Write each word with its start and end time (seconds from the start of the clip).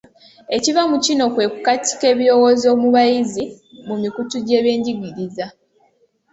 Ekiva 0.55 0.81
mu 0.91 0.97
kino 1.05 1.23
kwe 1.33 1.45
kukaatika 1.53 2.05
ebirowoozo 2.13 2.67
mu 2.81 2.87
bayizi 2.95 3.43
mu 3.87 3.95
mikutu 4.01 4.35
gy'ebyenjigiriza, 4.45 5.45